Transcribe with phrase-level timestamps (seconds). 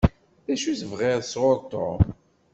[0.45, 2.01] D acu i tebɣiḍ sɣur Tom?